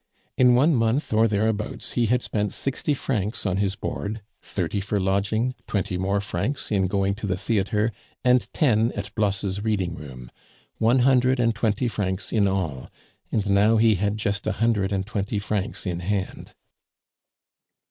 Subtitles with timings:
[0.35, 4.99] In one month or thereabouts he had spent sixty francs on his board, thirty for
[4.99, 7.91] lodging, twenty more francs in going to the theatre,
[8.23, 10.31] and ten at Blosse's reading room
[10.79, 12.89] one hundred and twenty francs in all,
[13.31, 16.55] and now he had just a hundred and twenty francs in hand.